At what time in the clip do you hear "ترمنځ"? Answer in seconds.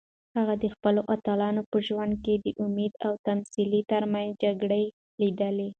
3.91-4.29